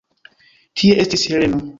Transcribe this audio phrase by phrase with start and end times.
[0.81, 1.61] Tie estis Heleno.